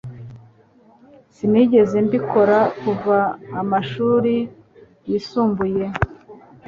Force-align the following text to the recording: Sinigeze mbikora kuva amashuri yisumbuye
Sinigeze 1.33 1.95
mbikora 2.07 2.57
kuva 2.79 3.17
amashuri 3.61 4.35
yisumbuye 5.09 5.85